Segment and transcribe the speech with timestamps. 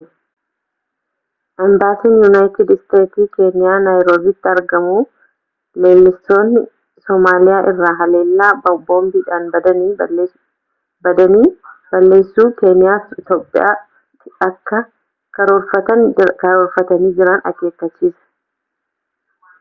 [1.63, 4.93] imbaasiin yuunaayitid isteetsii keeniyaa naayiroobiitti argamu
[5.85, 6.63] leellistoonni
[7.09, 8.49] somaaliyaa irraa haleellaa
[8.87, 9.21] boombii
[11.07, 11.45] badanii
[11.99, 14.81] balleessuu keeniyaa fi iitoophiyaatti akka
[15.41, 18.19] karoorfatanii jiran akeekkachiise